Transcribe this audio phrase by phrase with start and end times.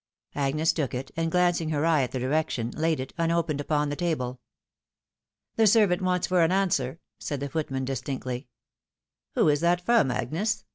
[0.33, 3.95] Agnes took it, and glancing her eye at the direction, laid it, unopened, upon the
[3.95, 4.39] table."
[5.57, 8.47] The servant waits for an answer," said the footman, distinctly."
[9.35, 10.65] Who is that from, Agnes